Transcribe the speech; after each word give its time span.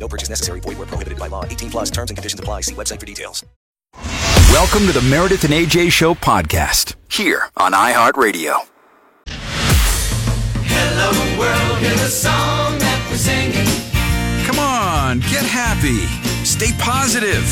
No 0.00 0.08
purchase 0.08 0.30
necessary. 0.30 0.60
Void 0.60 0.78
where 0.78 0.86
prohibited 0.86 1.18
by 1.18 1.28
law. 1.28 1.44
18 1.44 1.70
plus 1.70 1.90
terms 1.90 2.10
and 2.10 2.16
conditions 2.16 2.40
apply. 2.40 2.62
See 2.62 2.74
website 2.74 2.98
for 2.98 3.06
details. 3.06 3.44
Welcome 4.50 4.86
to 4.86 4.92
the 4.92 5.02
Meredith 5.02 5.44
and 5.44 5.52
AJ 5.52 5.92
Show 5.92 6.14
podcast 6.14 6.96
here 7.10 7.50
on 7.56 7.72
iHeartRadio. 7.72 8.56
Hello 10.72 11.38
world, 11.38 11.78
here's 11.78 12.00
a 12.02 12.10
song 12.10 12.78
that 12.78 13.06
we're 13.10 13.16
singing. 13.16 13.66
Come 14.46 14.58
on, 14.58 15.20
get 15.20 15.44
happy. 15.44 16.06
Stay 16.44 16.72
positive. 16.78 17.44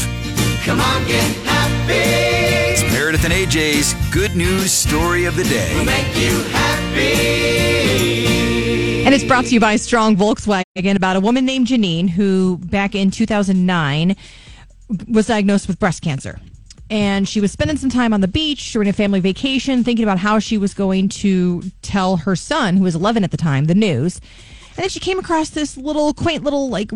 Come 0.65 0.80
on, 0.80 1.06
get 1.06 1.23
happy. 1.47 2.73
It's 2.73 2.83
Meredith 2.92 3.25
and 3.25 3.33
AJ's 3.33 3.95
good 4.12 4.34
news 4.34 4.73
story 4.73 5.25
of 5.25 5.37
the 5.37 5.45
day. 5.45 5.73
We'll 5.75 5.84
make 5.84 6.17
you 6.17 6.42
happy. 6.51 8.48
And 9.09 9.15
it's 9.15 9.25
brought 9.25 9.47
to 9.47 9.55
you 9.55 9.59
by 9.59 9.77
Strong 9.77 10.19
Volkswagen 10.19 10.95
about 10.95 11.17
a 11.17 11.21
woman 11.21 11.47
named 11.47 11.69
Janine 11.69 12.11
who, 12.11 12.59
back 12.59 12.95
in 12.95 13.11
2009, 13.11 14.15
was 15.09 15.29
diagnosed 15.29 15.67
with 15.67 15.79
breast 15.79 16.03
cancer. 16.03 16.39
And 16.91 17.27
she 17.27 17.41
was 17.41 17.51
spending 17.51 17.79
some 17.79 17.89
time 17.89 18.12
on 18.12 18.21
the 18.21 18.29
beach 18.29 18.71
during 18.71 18.87
a 18.87 18.93
family 18.93 19.21
vacation, 19.21 19.83
thinking 19.83 20.03
about 20.03 20.19
how 20.19 20.39
she 20.39 20.59
was 20.59 20.75
going 20.75 21.09
to 21.09 21.62
tell 21.81 22.19
her 22.19 22.37
son, 22.37 22.77
who 22.77 22.83
was 22.83 22.95
11 22.95 23.25
at 23.25 23.31
the 23.31 23.39
time, 23.39 23.65
the 23.65 23.75
news. 23.75 24.20
And 24.77 24.83
then 24.83 24.91
she 24.91 25.00
came 25.00 25.19
across 25.19 25.48
this 25.48 25.78
little 25.78 26.12
quaint 26.12 26.45
little 26.45 26.69
like 26.69 26.91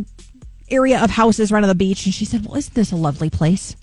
area 0.69 1.03
of 1.03 1.09
houses 1.09 1.51
right 1.51 1.65
on 1.65 1.69
the 1.69 1.75
beach, 1.75 2.05
and 2.05 2.13
she 2.13 2.27
said, 2.27 2.45
"Well, 2.45 2.59
isn't 2.59 2.75
this 2.75 2.93
a 2.93 2.97
lovely 2.97 3.31
place?" 3.31 3.75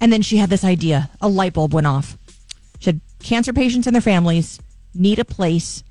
And 0.00 0.10
then 0.10 0.22
she 0.22 0.38
had 0.38 0.48
this 0.48 0.64
idea. 0.64 1.10
A 1.20 1.28
light 1.28 1.52
bulb 1.52 1.74
went 1.74 1.86
off. 1.86 2.16
She 2.78 2.84
said, 2.84 3.02
"Cancer 3.22 3.52
patients 3.52 3.86
and 3.86 3.94
their 3.94 4.00
families 4.00 4.60
need 4.94 5.18
a 5.18 5.26
place 5.26 5.82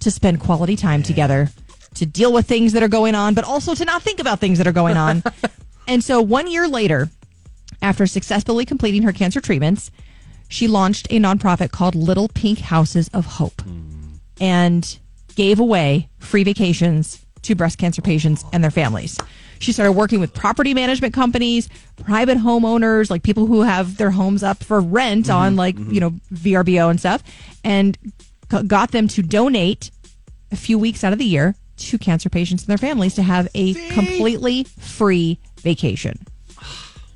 to 0.00 0.10
spend 0.10 0.40
quality 0.40 0.76
time 0.76 1.02
together, 1.02 1.48
to 1.94 2.06
deal 2.06 2.32
with 2.32 2.46
things 2.46 2.72
that 2.72 2.82
are 2.82 2.88
going 2.88 3.14
on, 3.14 3.34
but 3.34 3.44
also 3.44 3.74
to 3.74 3.84
not 3.84 4.02
think 4.02 4.20
about 4.20 4.40
things 4.40 4.58
that 4.58 4.66
are 4.66 4.72
going 4.72 4.96
on." 4.96 5.22
and 5.88 6.02
so, 6.02 6.20
one 6.20 6.50
year 6.50 6.68
later, 6.68 7.08
after 7.82 8.06
successfully 8.06 8.64
completing 8.64 9.02
her 9.02 9.12
cancer 9.12 9.40
treatments, 9.40 9.90
she 10.48 10.68
launched 10.68 11.06
a 11.10 11.18
nonprofit 11.18 11.70
called 11.70 11.94
Little 11.94 12.28
Pink 12.28 12.58
Houses 12.58 13.08
of 13.14 13.24
Hope 13.24 13.60
hmm. 13.62 14.14
and 14.40 14.98
gave 15.36 15.60
away 15.60 16.08
free 16.18 16.44
vacations 16.44 17.24
to 17.42 17.54
breast 17.54 17.78
cancer 17.78 18.02
patients 18.02 18.44
and 18.52 18.62
their 18.62 18.70
families. 18.70 19.18
She 19.60 19.72
started 19.72 19.92
working 19.92 20.20
with 20.20 20.32
property 20.34 20.74
management 20.74 21.14
companies, 21.14 21.68
private 22.04 22.38
homeowners, 22.38 23.10
like 23.10 23.22
people 23.22 23.46
who 23.46 23.62
have 23.62 23.96
their 23.96 24.10
homes 24.10 24.42
up 24.42 24.62
for 24.64 24.80
rent 24.80 25.26
mm-hmm. 25.26 25.36
on 25.36 25.56
like, 25.56 25.76
mm-hmm. 25.76 25.92
you 25.92 26.00
know, 26.00 26.10
VRBO 26.32 26.90
and 26.90 26.98
stuff, 26.98 27.22
and 27.62 27.96
got 28.66 28.90
them 28.90 29.08
to 29.08 29.22
donate 29.22 29.90
a 30.52 30.56
few 30.56 30.78
weeks 30.78 31.04
out 31.04 31.12
of 31.12 31.18
the 31.18 31.24
year 31.24 31.54
to 31.76 31.98
cancer 31.98 32.28
patients 32.28 32.62
and 32.62 32.68
their 32.68 32.78
families 32.78 33.14
to 33.14 33.22
have 33.22 33.48
a 33.54 33.74
completely 33.90 34.64
free 34.64 35.38
vacation. 35.58 36.18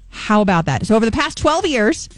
How 0.09 0.41
about 0.41 0.65
that? 0.67 0.87
So 0.87 0.97
over 0.97 1.05
the 1.05 1.13
past 1.13 1.37
12 1.39 1.67
years, 1.67 2.09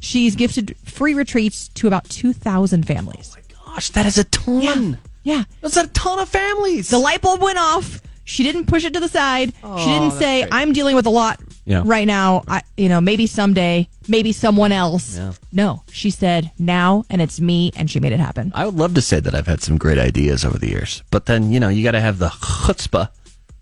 she's 0.00 0.36
gifted 0.36 0.76
free 0.84 1.14
retreats 1.14 1.68
to 1.68 1.86
about 1.86 2.08
2,000 2.08 2.86
families. 2.86 3.34
Oh 3.34 3.40
my 3.40 3.72
gosh, 3.74 3.90
that 3.90 4.06
is 4.06 4.18
a 4.18 4.24
ton. 4.24 4.98
Yeah. 5.24 5.44
That's 5.60 5.76
a 5.76 5.88
ton 5.88 6.18
of 6.18 6.28
families. 6.28 6.90
The 6.90 6.98
light 6.98 7.22
bulb 7.22 7.40
went 7.40 7.58
off. 7.58 8.00
She 8.24 8.44
didn't 8.44 8.66
push 8.66 8.84
it 8.84 8.92
to 8.94 9.00
the 9.00 9.08
side. 9.08 9.52
she 9.54 9.84
didn't 9.86 10.12
oh, 10.12 10.18
say, 10.18 10.46
"I'm 10.50 10.72
dealing 10.72 10.94
with 10.94 11.06
a 11.06 11.10
lot 11.10 11.40
Yeah. 11.64 11.82
right 11.84 12.06
now. 12.06 12.42
I, 12.48 12.62
you 12.76 12.88
know, 12.88 13.00
maybe 13.00 13.26
someday, 13.26 13.88
maybe 14.08 14.32
someone 14.32 14.72
else." 14.72 15.16
Yeah. 15.16 15.32
No, 15.52 15.82
she 15.90 16.10
said, 16.10 16.50
"Now," 16.58 17.04
and 17.10 17.22
it's 17.22 17.40
me, 17.40 17.72
and 17.76 17.90
she 17.90 18.00
made 18.00 18.12
it 18.12 18.20
happen. 18.20 18.52
I 18.54 18.66
would 18.66 18.74
love 18.74 18.94
to 18.94 19.02
say 19.02 19.20
that 19.20 19.34
I've 19.34 19.46
had 19.46 19.62
some 19.62 19.78
great 19.78 19.98
ideas 19.98 20.44
over 20.44 20.58
the 20.58 20.68
years, 20.68 21.02
but 21.10 21.26
then 21.26 21.52
you 21.52 21.60
know 21.60 21.68
you 21.68 21.82
got 21.84 21.92
to 21.92 22.00
have 22.00 22.18
the 22.18 22.28
chutzpah, 22.28 23.08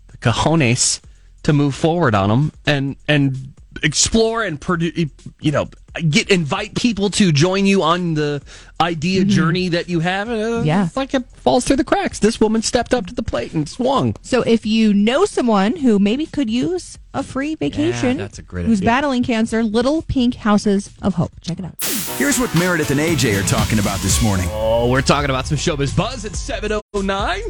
the 0.07 0.17
cojones, 0.17 1.01
to 1.43 1.53
move 1.53 1.75
forward 1.75 2.15
on 2.15 2.29
them 2.29 2.51
and 2.65 2.95
and 3.07 3.53
explore 3.83 4.43
and 4.43 4.59
produ- 4.59 5.09
you 5.39 5.51
know 5.51 5.69
get 6.09 6.29
invite 6.29 6.75
people 6.75 7.09
to 7.11 7.31
join 7.31 7.65
you 7.65 7.83
on 7.83 8.13
the 8.13 8.41
idea 8.79 9.23
journey 9.25 9.69
that 9.69 9.89
you 9.89 9.99
have. 9.99 10.29
Uh, 10.29 10.61
Yeah. 10.63 10.85
it's 10.85 10.97
like 10.97 11.13
it 11.13 11.23
falls 11.35 11.65
through 11.65 11.75
the 11.75 11.83
cracks. 11.83 12.19
This 12.19 12.39
woman 12.39 12.61
stepped 12.61 12.93
up 12.93 13.05
to 13.07 13.13
the 13.13 13.23
plate 13.23 13.53
and 13.53 13.67
swung. 13.67 14.15
So 14.21 14.41
if 14.41 14.65
you 14.65 14.93
know 14.93 15.25
someone 15.25 15.75
who 15.75 15.99
maybe 15.99 16.25
could 16.25 16.49
use 16.49 16.97
a 17.13 17.21
free 17.23 17.55
vacation, 17.55 18.17
that's 18.17 18.39
a 18.39 18.41
great 18.41 18.65
who's 18.65 18.79
idea. 18.79 18.85
battling 18.89 19.23
cancer, 19.23 19.63
Little 19.63 20.01
Pink 20.03 20.35
Houses 20.35 20.91
of 21.01 21.15
Hope. 21.15 21.31
Check 21.41 21.59
it 21.59 21.65
out. 21.65 21.75
Here's 22.17 22.39
what 22.39 22.53
Meredith 22.55 22.89
and 22.91 22.99
AJ 22.99 23.39
are 23.43 23.47
talking 23.47 23.79
about 23.79 23.99
this 23.99 24.21
morning. 24.23 24.47
Oh, 24.51 24.89
we're 24.89 25.01
talking 25.01 25.29
about 25.29 25.45
some 25.47 25.57
showbiz 25.57 25.95
buzz 25.95 26.23
at 26.25 26.35
seven 26.35 26.71
oh 26.71 27.01
nine. 27.01 27.41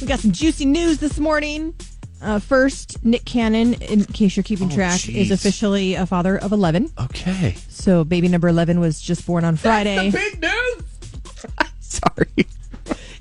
We 0.00 0.06
got 0.06 0.20
some 0.20 0.32
juicy 0.32 0.64
news 0.66 0.98
this 0.98 1.18
morning. 1.18 1.74
Uh, 2.20 2.38
first, 2.40 3.04
Nick 3.04 3.24
Cannon, 3.24 3.74
in 3.74 4.04
case 4.04 4.36
you're 4.36 4.42
keeping 4.42 4.70
Oh, 4.72 4.74
track, 4.74 5.08
is 5.08 5.30
officially 5.30 5.94
a 5.94 6.04
father 6.06 6.36
of 6.36 6.50
11. 6.52 6.90
Okay. 6.98 7.54
So 7.68 8.02
baby 8.04 8.28
number 8.28 8.48
11 8.48 8.80
was 8.80 9.00
just 9.00 9.24
born 9.26 9.44
on 9.44 9.56
Friday. 9.56 10.10
Big 10.10 10.40
news. 10.40 10.82
Sorry. 11.80 12.46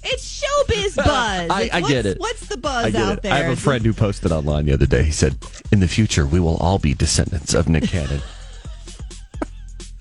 It's 0.04 0.42
showbiz 0.42 0.96
buzz. 1.06 1.06
I- 1.52 1.70
I 1.74 1.82
get 1.82 2.06
it. 2.06 2.20
What's 2.20 2.48
the 2.48 2.58
buzz 2.58 2.96
out 2.96 3.18
it. 3.18 3.24
there? 3.24 3.34
I 3.34 3.38
have 3.38 3.52
a 3.58 3.62
friend 3.62 3.86
who 3.86 3.94
posted 3.94 4.32
online 4.32 4.66
the 4.66 4.74
other 4.74 4.86
day. 4.86 5.04
He 5.04 5.12
said, 5.12 5.36
"In 5.72 5.80
the 5.80 5.88
future, 5.88 6.26
we 6.26 6.40
will 6.40 6.58
all 6.58 6.80
be 6.80 6.94
descendants 6.94 7.54
of 7.54 7.68
Nick 7.68 7.84
Cannon." 7.84 8.22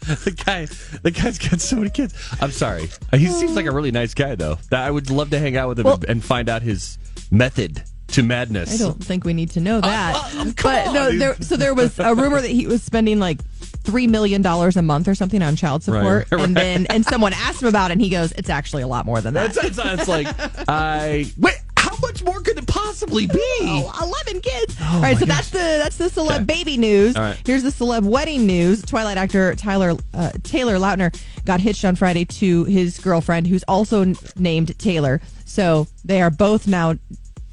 the 0.07 0.31
guy, 0.45 0.67
the 1.03 1.11
guy's 1.11 1.39
got 1.39 1.61
so 1.61 1.77
many 1.77 1.91
kids. 1.91 2.15
I'm 2.41 2.53
sorry. 2.53 2.89
He 3.13 3.27
seems 3.27 3.57
like 3.57 3.67
a 3.67 3.73
really 3.73 3.91
nice 3.91 4.15
guy, 4.15 4.37
though. 4.37 4.59
That 4.71 4.85
I 4.87 4.91
would 4.91 5.11
love 5.11 5.31
to 5.31 5.39
hang 5.39 5.57
out 5.57 5.69
with 5.69 5.81
him 5.81 5.85
Well- 5.87 6.01
and 6.09 6.23
find 6.25 6.49
out 6.49 6.63
his 6.63 6.99
method 7.31 7.83
to 8.17 8.23
madness. 8.23 8.75
I 8.75 8.85
don't 8.85 9.03
think 9.03 9.25
we 9.25 9.33
need 9.33 9.51
to 9.53 9.61
know 9.61 9.81
that. 9.81 10.15
uh, 10.17 10.31
come 10.31 10.55
but 10.63 10.93
no, 10.93 11.17
there, 11.17 11.35
so 11.41 11.57
there 11.57 11.75
was 11.75 11.99
a 11.99 12.15
rumor 12.15 12.41
that 12.41 12.51
he 12.51 12.67
was 12.67 12.83
spending 12.83 13.19
like 13.19 13.43
three 13.85 14.07
million 14.07 14.43
dollars 14.43 14.77
a 14.77 14.83
month 14.83 15.07
or 15.07 15.15
something 15.15 15.43
on 15.43 15.55
child 15.57 15.83
support, 15.83 16.05
Right, 16.05 16.33
right. 16.33 16.45
and 16.45 16.57
then 16.57 16.87
and 16.87 17.05
someone 17.07 17.33
asked 17.33 17.63
him 17.63 17.69
about 17.69 17.91
it, 17.91 17.93
and 17.95 18.01
he 18.03 18.09
goes, 18.11 18.33
"It's 18.33 18.51
actually 18.51 18.83
a 18.83 18.87
lot 18.89 19.07
more 19.07 19.21
than 19.21 19.35
that." 19.35 19.53
That's, 19.55 19.77
that's, 19.77 20.07
that's 20.07 20.09
like 20.09 20.27
I 20.69 21.27
wait. 21.39 21.55
How 21.79 21.97
much 22.09 22.25
more 22.25 22.41
could 22.41 22.59
it 22.59 22.67
possibly 22.67 23.27
be? 23.29 23.39
Oh, 23.63 24.11
11 24.27 24.43
kids. 24.43 24.77
All 24.83 25.01
right, 25.01 25.17
so 25.17 25.25
that's 25.25 25.51
the 25.51 25.59
that's 25.59 25.97
the 25.97 26.07
celeb 26.07 26.45
baby 26.47 26.77
news. 26.77 27.17
Right. 27.17 27.39
Here's 27.47 27.63
the 27.63 27.71
celeb 27.71 28.03
wedding 28.05 28.45
news. 28.45 28.83
Twilight 28.83 29.17
actor 29.17 29.55
Tyler 29.55 29.97
uh, 30.13 30.33
Taylor 30.43 30.77
Lautner 30.79 31.17
got 31.45 31.61
hitched 31.61 31.85
on 31.85 31.95
Friday 31.95 32.25
to 32.25 32.65
his 32.65 32.99
girlfriend, 32.99 33.47
who's 33.47 33.63
also 33.69 34.03
n- 34.03 34.17
named 34.37 34.77
Taylor. 34.81 35.21
So 35.45 35.87
they 36.05 36.21
are 36.21 36.31
both 36.31 36.67
now 36.67 36.97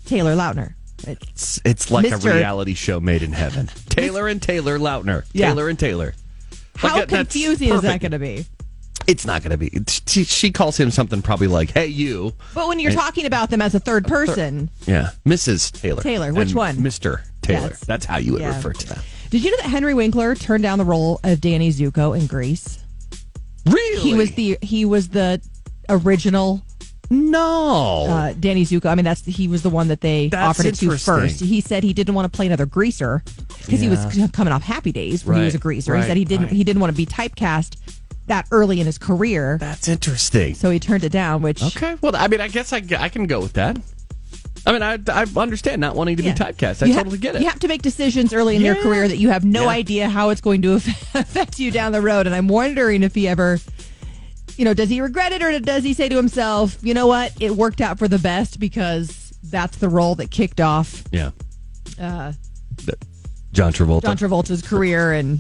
Taylor 0.06 0.36
Lautner. 0.36 0.74
It's, 1.06 1.60
it's 1.66 1.92
like 1.92 2.06
Mr. 2.06 2.32
a 2.32 2.36
reality 2.36 2.74
show 2.76 3.00
made 3.00 3.24
in 3.24 3.34
heaven. 3.34 3.68
Taylor 3.90 4.28
and 4.28 4.42
Taylor 4.42 4.80
Lautner. 4.80 5.26
Yeah. 5.34 5.48
Taylor 5.50 5.68
and 5.70 5.78
Taylor. 5.78 6.14
How 6.76 6.96
Like, 6.96 7.10
confusing 7.10 7.70
is 7.74 7.82
that 7.82 8.00
going 8.02 8.12
to 8.14 8.20
be? 8.20 8.46
It's 9.06 9.26
not 9.26 9.44
going 9.44 9.52
to 9.52 9.58
be. 9.58 9.70
She, 10.08 10.24
she 10.24 10.52
calls 10.52 10.78
him 10.80 10.90
something 10.90 11.22
probably 11.22 11.48
like, 11.48 11.72
"Hey, 11.72 11.88
you." 11.88 12.34
But 12.56 12.70
when 12.70 12.80
you're 12.80 12.92
And- 12.92 13.00
talking 13.00 13.26
about 13.26 13.50
them 13.50 13.62
as 13.62 13.76
a 13.76 13.80
third 13.82 14.06
person, 14.08 14.70
Yeah, 14.86 15.10
Mrs. 15.26 15.72
Taylor. 15.74 16.02
Taylor, 16.02 16.32
which 16.34 16.54
one? 16.56 16.78
Mr. 16.78 17.22
Taylor. 17.42 17.68
Yes. 17.70 17.82
That's 17.82 18.06
how 18.06 18.18
you 18.18 18.32
would 18.34 18.42
Yeah. 18.42 18.56
refer 18.56 18.72
to 18.72 18.88
them. 18.88 19.00
did 19.30 19.44
you 19.44 19.52
know 19.52 19.58
that 19.58 19.66
Henry 19.70 19.94
Winkler 19.94 20.36
turned 20.36 20.64
down 20.64 20.78
the 20.78 20.86
role 20.86 21.20
of 21.26 21.42
Danny 21.42 21.70
Zuko 21.74 22.18
in 22.18 22.28
Grease? 22.28 22.80
Really? 23.66 24.00
He 24.02 24.14
was 24.14 24.32
the 24.32 24.58
he 24.62 24.86
was 24.86 25.10
the 25.10 25.42
original 25.90 26.62
no. 27.14 28.08
uh, 28.10 28.34
Danny 28.40 28.66
Zuko. 28.66 28.88
I 28.88 28.96
mean, 28.96 29.06
that's 29.06 29.24
he 29.26 29.48
was 29.48 29.62
the 29.64 29.70
one 29.70 29.88
that 29.90 30.02
they 30.02 30.28
That's 30.30 30.60
offered 30.60 30.66
it 30.68 30.76
to 30.76 30.98
first. 30.98 31.40
He 31.40 31.62
said 31.62 31.84
he 31.84 31.94
didn't 31.94 32.16
want 32.16 32.32
to 32.32 32.36
play 32.36 32.46
another 32.48 32.66
greaser 32.66 33.24
because 33.66 33.80
he 33.80 33.90
was 33.90 34.00
coming 34.34 34.54
off 34.54 34.64
Happy 34.64 34.92
Days 34.92 35.26
when 35.26 35.38
he 35.38 35.44
was 35.46 35.54
a 35.56 35.58
Right, 35.58 35.62
greaser. 35.62 35.96
he 35.96 36.02
said 36.04 36.18
he 36.18 36.26
didn't 36.26 36.46
right. 36.48 36.54
he 36.54 36.64
didn't 36.64 36.82
want 36.82 36.92
to 36.92 36.98
be 36.98 37.06
typecast 37.06 37.78
that 38.28 38.48
early 38.52 38.80
in 38.80 38.86
his 38.86 38.98
career, 38.98 39.58
That's 39.60 39.88
interesting. 39.90 40.56
so 40.56 40.70
he 40.70 40.80
turned 40.80 41.04
it 41.04 41.12
down. 41.12 41.42
Which 41.42 41.62
Okay. 41.62 41.96
Well, 42.02 42.16
I 42.16 42.28
mean, 42.28 42.40
I 42.42 42.48
guess 42.48 42.72
I, 42.72 42.82
I 42.98 43.10
can 43.10 43.26
go 43.28 43.40
with 43.42 43.54
that. 43.54 43.78
I 44.66 44.72
mean, 44.72 44.82
I, 44.82 44.98
I 45.12 45.26
understand 45.36 45.82
not 45.82 45.94
wanting 45.98 46.16
to 46.18 46.24
Yeah. 46.24 46.32
be 46.34 46.40
typecast. 46.40 46.84
I 46.84 46.86
You 46.86 46.94
totally 46.94 47.18
get 47.18 47.36
it. 47.36 47.42
You 47.42 47.50
have 47.50 47.60
to 47.60 47.68
make 47.68 47.82
decisions 47.82 48.34
early 48.34 48.56
in 48.56 48.62
your 48.62 48.76
career 48.76 49.10
that 49.10 49.18
you 49.18 49.28
have 49.30 49.44
no 49.44 49.64
Yeah. 49.64 49.70
idea 49.72 50.08
how 50.10 50.30
it's 50.30 50.40
going 50.40 50.62
to 50.62 50.74
affect 51.16 51.60
you 51.60 51.70
down 51.70 51.92
the 51.92 52.00
road. 52.02 52.28
And 52.28 52.34
I'm 52.36 52.48
wondering 52.48 53.04
if 53.04 53.14
he 53.14 53.28
ever, 53.28 53.60
you 54.58 54.66
know, 54.66 54.74
does 54.74 54.90
he 54.90 55.02
regret 55.02 55.32
it 55.32 55.42
or 55.42 55.60
does 55.60 55.84
he 55.84 55.94
say 55.94 56.10
to 56.10 56.16
himself, 56.16 56.78
you 56.82 56.94
know 56.94 57.08
what, 57.08 57.34
it 57.42 57.52
worked 57.52 57.82
out 57.82 58.00
for 58.00 58.08
the 58.08 58.20
best 58.20 58.60
because 58.60 59.34
that's 59.44 59.78
the 59.78 59.90
role 59.90 60.16
that 60.16 60.32
kicked 60.32 60.62
off 60.62 61.04
yeah. 61.12 61.32
uh, 62.00 62.34
John 63.52 63.72
Travolta. 63.72 64.04
John 64.04 64.18
Travolta's 64.18 64.62
career 64.62 65.14
and 65.14 65.40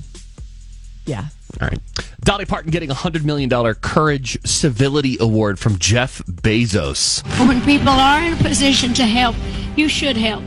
Yeah. 1.05 1.25
All 1.61 1.67
right. 1.67 1.79
Dolly 2.21 2.45
Parton 2.45 2.71
getting 2.71 2.89
a 2.89 2.95
$100 2.95 3.23
million 3.23 3.49
Courage 3.75 4.37
Civility 4.45 5.17
Award 5.19 5.59
from 5.59 5.77
Jeff 5.77 6.19
Bezos. 6.25 7.21
When 7.47 7.61
people 7.61 7.89
are 7.89 8.23
in 8.23 8.33
a 8.33 8.37
position 8.37 8.93
to 8.95 9.05
help, 9.05 9.35
you 9.75 9.89
should 9.89 10.17
help. 10.17 10.43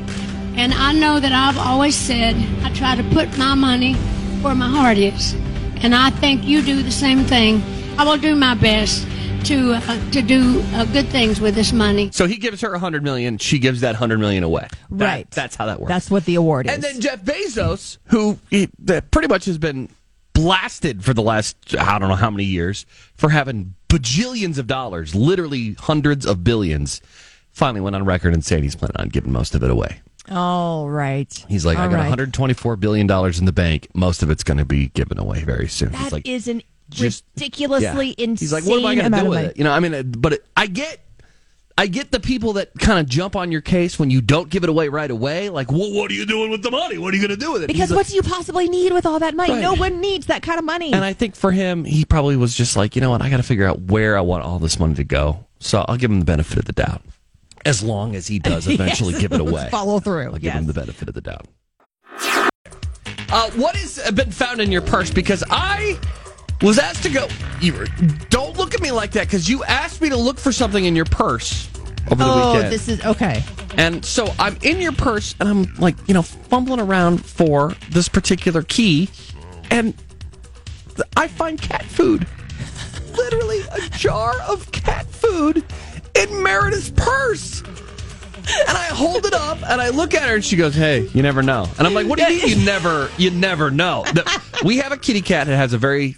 And 0.57 0.73
I 0.73 0.93
know 0.93 1.21
that 1.21 1.33
I've 1.33 1.59
always 1.59 1.95
said 1.95 2.35
I 2.63 2.73
try 2.73 2.97
to 2.97 3.03
put 3.11 3.37
my 3.37 3.55
money 3.55 3.95
where 4.43 4.55
my 4.55 4.69
heart 4.69 4.97
is. 4.97 5.35
And 5.83 5.95
I 5.95 6.11
think 6.11 6.45
you 6.45 6.63
do 6.63 6.83
the 6.83 6.91
same 6.91 7.25
thing. 7.25 7.63
I 7.99 8.05
will 8.05 8.19
do 8.19 8.35
my 8.37 8.55
best 8.55 9.07
to 9.47 9.73
uh, 9.75 10.11
to 10.11 10.23
do 10.23 10.63
uh, 10.75 10.85
good 10.87 11.09
things 11.09 11.41
with 11.41 11.55
this 11.55 11.73
money. 11.73 12.11
So 12.13 12.27
he 12.27 12.37
gives 12.37 12.61
her 12.61 12.69
a 12.69 12.73
100 12.73 13.03
million. 13.03 13.39
She 13.39 13.59
gives 13.59 13.81
that 13.81 13.93
100 13.93 14.19
million 14.19 14.43
away. 14.45 14.69
That- 14.91 15.05
Right. 15.07 15.31
that's 15.31 15.57
how 15.57 15.67
that 15.67 15.81
works. 15.81 15.89
That's 15.89 16.11
what 16.11 16.25
the 16.25 16.35
award 16.35 16.67
is. 16.67 16.75
And 16.75 16.83
then 16.83 17.01
Jeff 17.01 17.23
Bezos, 17.23 17.99
who 18.07 18.39
he, 18.51 18.69
that 18.81 19.11
pretty 19.11 19.29
much 19.29 19.45
has 19.47 19.59
been 19.59 19.89
blasted 20.35 21.05
for 21.05 21.15
the 21.15 21.23
last 21.23 21.57
I 21.79 21.99
don't 21.99 22.09
know 22.11 22.15
how 22.17 22.31
many 22.31 22.45
years 22.45 22.85
for 23.15 23.31
having 23.31 23.75
bajillions 23.89 24.59
of 24.59 24.67
dollars, 24.67 25.15
literally 25.15 25.73
hundreds 25.75 26.27
of 26.27 26.45
billions, 26.45 27.01
finally 27.53 27.81
went 27.81 27.97
on 27.97 28.05
record 28.05 28.35
and 28.35 28.45
said 28.45 28.63
he's 28.63 28.77
planning 28.77 28.97
on 28.97 29.09
giving 29.09 29.33
most 29.33 29.55
of 29.55 29.63
it 29.63 29.71
away. 29.71 30.01
All 30.31 30.91
right. 30.91 31.33
He's 31.49 31.65
like, 31.65 31.79
I 31.79 31.87
got 31.87 31.93
right. 31.95 31.99
124 32.01 32.77
billion 32.77 33.07
dollars 33.07 33.39
in 33.39 33.45
the 33.47 33.53
bank. 33.53 33.89
Most 33.95 34.23
of 34.23 34.31
it's 34.31 34.43
going 34.43 34.59
to 34.59 34.65
be 34.65 34.89
given 34.89 35.19
away 35.19 35.45
very 35.45 35.69
soon. 35.69 35.93
That 35.93 36.03
he's 36.03 36.13
like, 36.13 36.29
is 36.29 36.49
an 36.49 36.63
just- 36.91 37.25
ridiculously 37.37 38.09
yeah. 38.09 38.25
insane 38.25 38.37
He's 38.37 38.53
like, 38.53 38.65
what 38.65 38.79
am 38.81 38.87
I 38.87 38.95
going 38.95 39.13
to 39.13 39.21
do 39.21 39.27
with 39.31 39.39
it? 39.45 39.57
You 39.57 39.65
know, 39.65 39.73
I 39.73 39.81
mean, 39.81 39.95
uh, 39.95 40.03
but 40.03 40.35
it, 40.35 40.47
I 40.57 40.67
get. 40.67 41.01
I 41.79 41.89
get 41.89 42.11
the 42.11 42.21
people 42.21 42.55
that 42.55 42.73
kind 42.79 42.99
of 42.99 43.07
jump 43.07 43.37
on 43.37 43.53
your 43.53 43.61
case 43.61 43.99
when 43.99 44.09
you 44.09 44.23
don't 44.23 44.49
give 44.49 44.63
it 44.65 44.71
away 44.71 44.89
right 44.89 45.11
away. 45.11 45.51
Like, 45.51 45.71
well, 45.71 45.93
what 45.93 46.11
are 46.11 46.15
you 46.15 46.25
doing 46.25 46.51
with 46.51 46.63
the 46.63 46.71
money? 46.71 46.97
What 46.97 47.13
are 47.13 47.19
you 47.19 47.23
going 47.29 47.39
to 47.39 47.45
do 47.45 47.53
with 47.53 47.65
it? 47.65 47.67
Because 47.67 47.81
He's 47.83 47.91
like- 47.91 47.97
what 47.99 48.07
do 48.07 48.15
you 48.15 48.23
possibly 48.23 48.67
need 48.67 48.95
with 48.95 49.05
all 49.05 49.19
that 49.19 49.37
money? 49.37 49.53
Right. 49.53 49.61
No 49.61 49.75
one 49.75 50.01
needs 50.01 50.25
that 50.29 50.41
kind 50.41 50.59
of 50.59 50.65
money. 50.65 50.95
And 50.95 51.05
I 51.05 51.13
think 51.13 51.37
for 51.37 51.53
him, 51.53 51.85
he 51.85 52.07
probably 52.07 52.35
was 52.35 52.55
just 52.55 52.77
like, 52.77 52.97
you 52.97 53.03
know 53.03 53.11
what? 53.11 53.21
I 53.21 53.29
got 53.29 53.37
to 53.37 53.43
figure 53.43 53.67
out 53.67 53.79
where 53.79 54.17
I 54.17 54.23
want 54.23 54.43
all 54.43 54.59
this 54.59 54.79
money 54.81 54.95
to 54.95 55.05
go. 55.05 55.45
So 55.61 55.85
I'll 55.87 55.99
give 55.99 56.11
him 56.11 56.19
the 56.21 56.25
benefit 56.25 56.57
of 56.57 56.65
the 56.65 56.73
doubt. 56.73 57.03
As 57.67 57.83
long 57.83 58.17
as 58.17 58.27
he 58.27 58.39
does 58.39 58.67
eventually 58.71 59.13
Yes. 59.13 59.21
give 59.21 59.33
it 59.35 59.43
away. 59.43 59.69
Follow 59.71 60.01
through. 60.01 60.29
I'll 60.29 60.33
give 60.33 60.45
yes. 60.45 60.55
him 60.55 60.67
the 60.69 60.73
benefit 60.73 61.09
of 61.09 61.15
the 61.15 61.21
doubt. 61.21 61.47
Uh, 63.29 63.51
what 63.51 63.77
has 63.77 63.99
been 64.13 64.31
found 64.31 64.63
in 64.63 64.73
your 64.73 64.81
purse? 64.81 65.11
Because 65.11 65.45
I 65.51 65.99
was 66.63 66.79
asked 66.79 67.03
to 67.05 67.11
go. 67.11 67.29
You 67.61 67.75
were, 67.75 67.87
don't 68.31 68.57
look 68.57 68.75
at 68.75 68.81
me 68.81 68.93
like 68.93 69.13
that 69.13 69.27
because 69.27 69.49
you 69.49 69.65
asked 69.65 70.01
me 70.01 70.09
to 70.11 70.17
look 70.17 70.39
for 70.39 70.53
something 70.53 70.85
in 70.85 70.97
your 70.97 71.05
purse 71.05 71.69
over 72.11 72.23
the 72.23 72.31
weekend. 72.31 72.43
oh, 72.43 72.53
weekend. 72.55 72.73
this 72.73 72.89
is 72.89 73.05
okay. 73.05 73.43
And 73.77 74.05
so 74.05 74.33
I'm 74.39 74.57
in 74.63 74.81
your 74.81 74.93
purse 74.93 75.35
and 75.41 75.49
I'm 75.49 75.75
like, 75.77 75.97
you 76.07 76.15
know, 76.15 76.23
fumbling 76.23 76.81
around 76.81 77.25
for 77.25 77.75
this 77.91 78.09
particular 78.09 78.63
key. 78.63 79.11
And 79.71 79.95
I 81.17 81.29
find 81.29 81.61
cat 81.61 81.85
food. 81.85 82.27
Literally 83.17 83.61
a 83.73 83.81
jar 83.91 84.41
of 84.43 84.71
cat 84.73 85.07
food 85.07 85.65
in 86.15 86.43
Meredith's 86.43 86.91
purse. 86.91 87.63
And 88.47 88.77
I 88.77 88.85
hold 88.87 89.27
it 89.27 89.35
up 89.35 89.59
and 89.69 89.81
I 89.81 89.89
look 89.91 90.15
at 90.15 90.29
her 90.29 90.37
and 90.37 90.45
she 90.45 90.57
goes, 90.57 90.75
Hey, 90.75 91.09
you 91.09 91.23
never 91.23 91.43
know. 91.43 91.69
And 91.79 91.87
I'm 91.87 91.95
like, 91.95 92.07
What 92.07 92.19
do 92.19 92.33
you 92.33 92.43
mean 92.47 92.59
you 92.59 92.65
never 92.65 93.11
you 93.19 93.31
never 93.31 93.71
know? 93.71 94.05
We 94.65 94.79
have 94.79 94.93
a 94.93 94.97
kitty 94.97 95.21
cat 95.21 95.47
that 95.49 95.57
has 95.57 95.73
a 95.73 95.79
very 95.79 96.17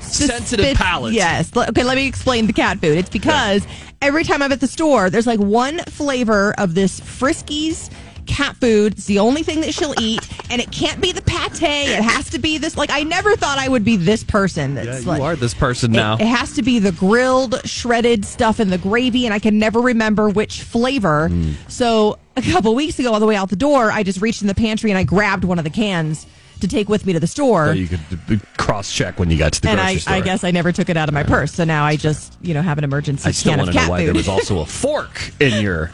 sensitive 0.00 0.76
palate. 0.76 1.12
Yes. 1.14 1.50
Okay, 1.56 1.82
let 1.84 1.96
me 1.96 2.06
explain 2.06 2.46
the 2.46 2.52
cat 2.52 2.78
food. 2.78 2.98
It's 2.98 3.08
because 3.08 3.66
every 4.02 4.24
time 4.24 4.42
I'm 4.42 4.52
at 4.52 4.60
the 4.60 4.66
store, 4.66 5.10
there's 5.10 5.26
like 5.26 5.40
one 5.40 5.78
flavor 5.84 6.54
of 6.58 6.74
this 6.74 7.00
Friskies 7.00 7.90
cat 8.26 8.56
food. 8.56 8.94
It's 8.94 9.06
the 9.06 9.18
only 9.18 9.42
thing 9.42 9.60
that 9.62 9.72
she'll 9.74 9.94
eat, 10.00 10.26
and 10.50 10.60
it 10.60 10.70
can't 10.72 11.00
be 11.00 11.12
the 11.12 11.22
pate. 11.22 11.88
It 11.88 12.02
has 12.02 12.30
to 12.30 12.38
be 12.38 12.58
this. 12.58 12.76
Like 12.76 12.90
I 12.90 13.02
never 13.02 13.36
thought 13.36 13.58
I 13.58 13.68
would 13.68 13.84
be 13.84 13.96
this 13.96 14.24
person. 14.24 14.74
That's 14.74 14.86
Yeah, 14.86 14.98
you 14.98 15.04
like, 15.06 15.22
are 15.22 15.36
this 15.36 15.54
person 15.54 15.92
now. 15.92 16.14
It, 16.14 16.26
has 16.26 16.52
to 16.54 16.62
be 16.62 16.78
the 16.78 16.92
grilled, 16.92 17.60
shredded 17.68 18.24
stuff 18.24 18.60
in 18.60 18.70
the 18.70 18.78
gravy, 18.78 19.24
and 19.24 19.34
I 19.34 19.38
can 19.38 19.58
never 19.58 19.80
remember 19.80 20.28
which 20.28 20.62
flavor. 20.62 21.28
Hmm. 21.28 21.52
So 21.68 22.18
a 22.36 22.42
couple 22.42 22.74
weeks 22.74 22.98
ago, 22.98 23.14
on 23.14 23.20
the 23.20 23.26
way 23.26 23.36
out 23.36 23.50
the 23.50 23.56
door, 23.56 23.90
I 23.90 24.02
just 24.02 24.20
reached 24.20 24.42
in 24.42 24.48
the 24.48 24.54
pantry 24.54 24.90
and 24.90 24.98
I 24.98 25.04
grabbed 25.04 25.44
one 25.44 25.58
of 25.58 25.64
the 25.64 25.70
cans 25.70 26.26
to 26.60 26.68
take 26.68 26.88
with 26.88 27.06
me 27.06 27.14
to 27.14 27.20
the 27.20 27.26
store. 27.26 27.68
so 27.68 27.72
you 27.72 27.88
could 27.88 28.42
cross 28.58 28.92
check 28.92 29.18
when 29.18 29.30
you 29.30 29.38
got 29.38 29.52
to 29.54 29.62
the 29.62 29.70
and 29.70 29.78
grocery 29.78 29.94
I, 29.94 29.98
store. 29.98 30.14
I 30.14 30.20
guess 30.20 30.44
I 30.44 30.50
never 30.50 30.72
took 30.72 30.88
it 30.88 30.96
out 30.96 31.08
of 31.08 31.14
my 31.14 31.22
purse, 31.22 31.52
so 31.52 31.64
now 31.64 31.84
I 31.84 31.96
just 31.96 32.36
you 32.42 32.54
know 32.54 32.62
have 32.62 32.78
an 32.78 32.84
emergency 32.84 33.28
I 33.28 33.32
still 33.32 33.52
can 33.52 33.60
of 33.60 33.66
to 33.68 33.72
know 33.72 33.80
cat 33.80 33.90
why 33.90 34.00
food. 34.00 34.06
there 34.08 34.14
was 34.14 34.28
also 34.28 34.60
a 34.60 34.66
fork 34.66 35.32
in 35.40 35.62
your. 35.62 35.92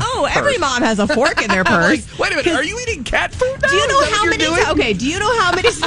Oh, 0.00 0.28
every 0.34 0.58
mom 0.58 0.82
has 0.82 0.98
a 0.98 1.06
fork 1.06 1.42
in 1.42 1.48
their 1.48 1.64
purse. 1.64 2.18
Wait 2.18 2.32
a 2.32 2.36
minute, 2.36 2.52
are 2.52 2.64
you 2.64 2.78
eating 2.80 3.04
cat 3.04 3.32
food? 3.34 3.56
Now? 3.62 3.68
Do 3.68 3.74
you 3.76 3.88
know 3.88 4.04
how 4.10 4.24
many? 4.24 4.42
you're 4.44 4.56
ti- 4.56 4.64
doing? 4.64 4.80
okay, 4.80 4.92
do 4.92 5.08
you 5.08 5.18
know 5.18 5.38
how 5.40 5.54
many? 5.54 5.68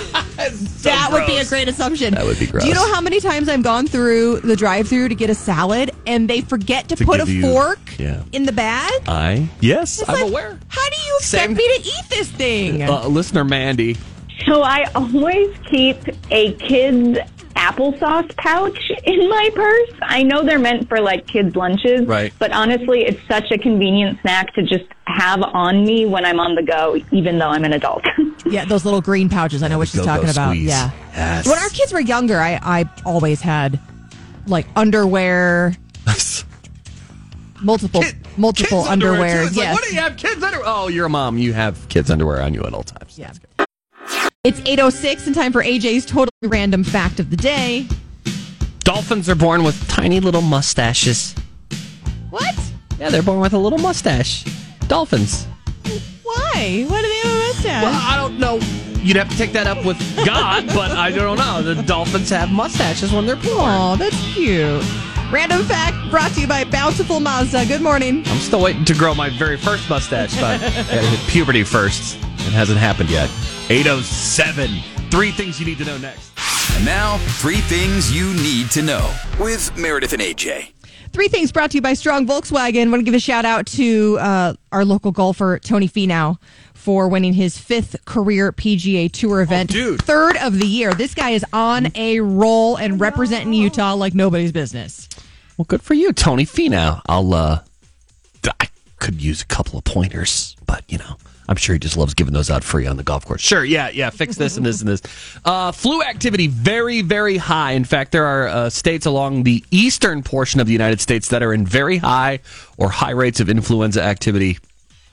So 0.77 0.89
that 0.89 1.09
would 1.11 1.25
be 1.25 1.37
a 1.37 1.45
great 1.45 1.67
assumption. 1.67 2.13
That 2.13 2.23
would 2.25 2.37
be 2.39 2.45
gross. 2.45 2.61
Do 2.63 2.69
you 2.69 2.75
know 2.75 2.93
how 2.93 3.01
many 3.01 3.19
times 3.19 3.49
I've 3.49 3.63
gone 3.63 3.87
through 3.87 4.41
the 4.41 4.55
drive-through 4.55 5.09
to 5.09 5.15
get 5.15 5.29
a 5.31 5.35
salad 5.35 5.91
and 6.05 6.29
they 6.29 6.41
forget 6.41 6.87
to, 6.89 6.95
To 6.95 7.03
put 7.05 7.19
a 7.19 7.25
you- 7.29 7.41
fork 7.41 7.79
yeah. 7.97 8.21
in 8.31 8.43
the 8.45 8.51
bag? 8.51 8.93
I 9.07 9.49
yes, 9.59 9.99
It's 9.99 10.07
I'm 10.07 10.15
like, 10.21 10.31
aware. 10.31 10.59
How 10.67 10.89
do 10.89 10.95
you 11.07 11.15
expect 11.17 11.47
Same- 11.47 11.53
me 11.57 11.67
to 11.77 11.81
eat 11.83 12.09
this 12.09 12.29
thing? 12.29 12.83
Uh, 12.83 13.07
listener 13.07 13.43
Mandy, 13.43 13.97
So 14.45 14.61
I 14.61 14.83
always 14.95 15.57
keep 15.69 15.97
a 16.31 16.53
kid's 16.53 17.17
applesauce 17.57 18.35
pouch 18.37 18.91
in 19.03 19.27
my 19.29 19.49
purse. 19.53 19.91
I 20.03 20.23
know 20.23 20.43
they're 20.43 20.59
meant 20.59 20.87
for 20.87 20.99
like 21.01 21.27
kids' 21.27 21.55
lunches, 21.55 22.05
Right. 22.05 22.31
But 22.39 22.51
honestly, 22.53 23.01
it's 23.01 23.19
such 23.27 23.51
a 23.51 23.57
convenient 23.57 24.19
snack 24.21 24.53
to 24.53 24.63
just 24.63 24.85
have 25.05 25.41
on 25.41 25.83
me 25.83 26.05
when 26.05 26.23
I'm 26.25 26.39
on 26.39 26.55
the 26.55 26.63
go, 26.63 26.97
even 27.11 27.37
though 27.39 27.49
I'm 27.49 27.63
an 27.65 27.73
adult. 27.73 28.05
yeah, 28.45 28.65
those 28.65 28.85
little 28.85 29.01
green 29.01 29.27
pouches. 29.29 29.63
I 29.63 29.67
know 29.67 29.77
what 29.77 29.87
she's 29.87 30.01
Go-go 30.01 30.13
talking 30.15 30.29
about. 30.29 30.51
squeeze. 30.51 30.67
Yeah. 30.69 30.91
Yes. 31.13 31.47
When 31.47 31.57
our 31.57 31.69
kids 31.69 31.91
were 31.91 31.99
younger, 31.99 32.39
I, 32.39 32.59
I 32.61 32.89
always 33.05 33.41
had 33.41 33.79
like 34.47 34.67
underwear, 34.75 35.73
multiple 37.63 38.03
multiple 38.37 38.79
Kids 38.81 38.89
underwear, 38.89 39.29
too. 39.29 39.35
underwears. 39.39 39.45
Like, 39.47 39.55
yes. 39.55 39.73
what 39.75 39.83
do 39.83 39.95
you 39.95 40.01
have? 40.01 40.17
Kids 40.17 40.43
underwear? 40.43 40.65
Oh, 40.67 40.87
you're 40.89 41.05
a 41.07 41.09
mom. 41.09 41.37
You 41.37 41.53
have 41.53 41.89
kids 41.89 42.11
underwear 42.11 42.41
on 42.41 42.53
you 42.53 42.61
at 42.63 42.73
all 42.73 42.83
times. 42.83 43.17
Yeah. 43.17 43.31
It's 44.43 44.59
806 44.61 45.27
and 45.27 45.35
time 45.35 45.51
for 45.51 45.63
AJ's 45.63 46.05
totally 46.05 46.29
random 46.43 46.83
fact 46.83 47.19
of 47.19 47.29
the 47.29 47.35
day. 47.35 47.85
Dolphins 48.79 49.27
are 49.29 49.35
born 49.35 49.63
with 49.63 49.87
tiny 49.89 50.19
little 50.19 50.41
mustaches. 50.41 51.35
What? 52.29 52.55
Yeah, 52.99 53.09
they're 53.09 53.23
born 53.23 53.41
with 53.41 53.53
a 53.53 53.57
little 53.57 53.79
mustache. 53.79 54.45
Dolphins. 54.87 55.45
Why? 56.23 56.85
Why 56.87 57.01
do 57.01 57.07
they 57.07 57.17
have 57.29 57.31
a 57.31 57.47
mustache? 57.47 57.83
Well, 57.83 58.01
I 58.01 58.15
don't 58.15 58.39
know. 58.39 58.59
You'd 59.01 59.17
have 59.17 59.29
to 59.29 59.37
take 59.37 59.51
that 59.53 59.67
up 59.67 59.83
with 59.83 59.97
God, 60.25 60.67
but 60.67 60.91
I 60.91 61.11
don't 61.11 61.37
know. 61.37 61.61
The 61.61 61.81
dolphins 61.83 62.29
have 62.29 62.49
mustaches 62.49 63.11
when 63.11 63.25
they're 63.25 63.35
born. 63.35 63.47
Oh, 63.57 63.95
that's 63.97 64.15
cute. 64.33 64.83
Random 65.29 65.63
fact 65.63 66.09
brought 66.09 66.31
to 66.35 66.41
you 66.41 66.47
by 66.47 66.63
Bountiful 66.63 67.19
Mazda. 67.19 67.65
Good 67.65 67.81
morning. 67.81 68.23
I'm 68.27 68.37
still 68.37 68.61
waiting 68.61 68.85
to 68.85 68.93
grow 68.93 69.13
my 69.13 69.29
very 69.29 69.57
first 69.57 69.89
mustache, 69.89 70.33
but 70.35 70.61
I 70.61 70.69
gotta 70.69 71.07
hit 71.07 71.19
puberty 71.29 71.63
first. 71.63 72.17
It 72.47 72.53
hasn't 72.53 72.79
happened 72.79 73.09
yet. 73.09 73.29
807. 73.69 74.69
Three 75.11 75.31
things 75.31 75.59
you 75.59 75.65
need 75.65 75.77
to 75.79 75.85
know 75.85 75.97
next. 75.97 76.31
And 76.75 76.85
now, 76.85 77.17
three 77.39 77.57
things 77.61 78.15
you 78.15 78.33
need 78.35 78.71
to 78.71 78.81
know 78.81 79.13
with 79.39 79.75
Meredith 79.77 80.13
and 80.13 80.21
AJ. 80.21 80.71
Three 81.11 81.27
things 81.27 81.51
brought 81.51 81.71
to 81.71 81.77
you 81.77 81.81
by 81.81 81.93
Strong 81.93 82.27
Volkswagen. 82.27 82.89
want 82.91 83.01
to 83.01 83.03
give 83.03 83.13
a 83.13 83.19
shout 83.19 83.43
out 83.45 83.65
to 83.67 84.17
uh, 84.19 84.53
our 84.71 84.85
local 84.85 85.11
golfer, 85.11 85.59
Tony 85.59 85.89
Finau, 85.89 86.37
for 86.73 87.07
winning 87.07 87.33
his 87.33 87.57
fifth 87.57 87.97
career 88.05 88.51
PGA 88.51 89.11
Tour 89.11 89.41
event. 89.41 89.71
dude. 89.71 90.01
Third 90.01 90.37
of 90.37 90.59
the 90.59 90.67
year. 90.67 90.93
This 90.93 91.13
guy 91.13 91.31
is 91.31 91.43
on 91.51 91.87
a 91.95 92.19
roll 92.19 92.77
and 92.77 92.99
representing 92.99 93.53
Utah 93.53 93.93
like 93.95 94.13
nobody's 94.13 94.51
business. 94.51 95.09
Well, 95.57 95.65
good 95.65 95.81
for 95.81 95.95
you, 95.95 96.13
Tony 96.13 96.45
Finau. 96.45 97.01
I'll, 97.09 97.33
uh, 97.33 97.59
I 98.59 98.67
could 98.99 99.21
use 99.21 99.41
a 99.41 99.45
couple 99.45 99.77
of 99.77 99.83
pointers, 99.83 100.55
but, 100.65 100.83
you 100.87 100.97
know, 100.99 101.17
I'm 101.49 101.55
sure 101.55 101.73
he 101.73 101.79
just 101.79 101.97
loves 101.97 102.13
giving 102.13 102.33
those 102.33 102.49
out 102.49 102.63
free 102.63 102.85
on 102.87 102.97
the 102.97 103.03
golf 103.03 103.25
course. 103.25 103.41
Sure, 103.41 103.63
yeah, 103.63 103.89
yeah, 103.89 104.09
fix 104.09 104.35
this 104.35 104.57
and 104.57 104.65
this 104.65 104.81
and 104.81 104.89
this. 104.89 105.01
Uh, 105.45 105.71
flu 105.71 106.01
activity 106.03 106.47
very, 106.47 107.01
very 107.01 107.37
high. 107.37 107.71
In 107.71 107.85
fact, 107.85 108.11
there 108.11 108.25
are 108.25 108.47
uh, 108.47 108.69
states 108.69 109.05
along 109.05 109.43
the 109.43 109.63
eastern 109.71 110.23
portion 110.23 110.59
of 110.59 110.67
the 110.67 110.73
United 110.73 110.99
States 110.99 111.29
that 111.29 111.41
are 111.41 111.53
in 111.53 111.65
very 111.65 111.97
high 111.97 112.39
or 112.77 112.89
high 112.89 113.11
rates 113.11 113.39
of 113.39 113.49
influenza 113.49 114.01
activity. 114.03 114.57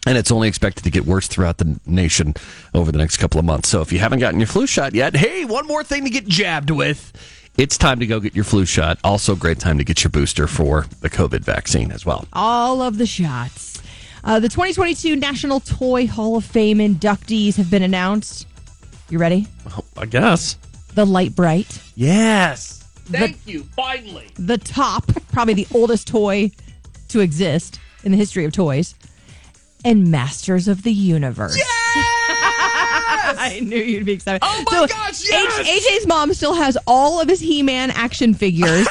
And 0.07 0.19
it's 0.19 0.31
only 0.31 0.49
expected 0.49 0.85
to 0.85 0.91
get 0.91 1.07
worse 1.07 1.29
throughout 1.29 1.57
the 1.59 1.81
nation 1.87 2.35
over 2.75 2.93
the 2.93 2.99
next 2.99 3.17
couple 3.17 3.38
of 3.38 3.47
months. 3.47 3.71
So 3.71 3.81
if 3.81 3.91
you 3.91 4.00
haven't 4.00 4.19
gotten 4.19 4.38
your 4.38 4.47
flu 4.47 4.67
shot 4.67 4.95
yet, 4.95 5.17
hey, 5.17 5.47
one 5.47 5.67
more 5.67 5.83
thing 5.83 6.05
to 6.05 6.11
get 6.11 6.26
jabbed 6.26 6.71
with. 6.71 7.12
It's 7.57 7.79
time 7.79 8.00
to 8.00 8.07
go 8.07 8.19
get 8.21 8.35
your 8.35 8.45
flu 8.45 8.67
shot. 8.67 8.99
Also, 9.05 9.37
great 9.37 9.61
time 9.61 9.79
to 9.79 9.85
get 9.85 10.03
your 10.05 10.11
booster 10.11 10.47
for 10.47 10.87
the 11.00 11.09
COVID 11.09 11.41
vaccine 11.41 11.93
as 11.93 12.05
well. 12.05 12.26
all 12.33 12.83
of 12.83 12.99
the 12.99 13.07
shots. 13.07 13.74
Uh, 14.25 14.40
the 14.40 14.49
2022 14.49 15.16
National 15.16 15.61
Toy 15.61 16.07
Hall 16.07 16.37
of 16.37 16.45
Fame 16.45 16.78
inductees 16.78 17.57
have 17.57 17.71
been 17.71 17.83
announced. 17.83 18.47
You 19.11 19.19
ready? 19.19 19.47
I 19.99 20.07
guess. 20.07 20.57
The 20.95 21.04
Lite-Brite, 21.04 21.81
Yes. 21.95 22.81
Thank 23.07 23.47
you. 23.47 23.64
Finally. 23.76 24.28
the 24.37 24.57
top, 24.57 25.04
probably 25.31 25.52
the 25.52 25.66
oldest 25.75 26.09
toy 26.09 26.50
to 27.09 27.21
exist 27.21 27.78
in 28.02 28.12
the 28.12 28.16
history 28.16 28.47
of 28.47 28.52
toys, 28.52 28.95
and 29.85 30.11
Masters 30.11 30.69
of 30.69 30.85
the 30.85 30.93
Universe. 30.93 31.54
Yes! 31.54 31.69
I 32.28 33.61
knew 33.62 33.76
you'd 33.76 34.07
be 34.07 34.12
excited. 34.12 34.40
Oh 34.43 34.64
my 34.71 34.87
gosh, 34.87 35.28
yes! 35.28 35.69
AJ's 36.00 36.07
mom 36.07 36.33
still 36.33 36.54
has 36.54 36.78
all 36.87 37.21
of 37.21 37.28
his 37.28 37.40
He-Man 37.40 37.90
action 37.90 38.33
figures. 38.33 38.87